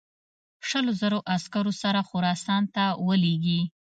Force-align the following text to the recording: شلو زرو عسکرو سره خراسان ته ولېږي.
شلو 0.69 0.91
زرو 1.01 1.19
عسکرو 1.35 1.73
سره 1.81 1.99
خراسان 2.09 2.63
ته 2.75 2.83
ولېږي. 3.07 3.61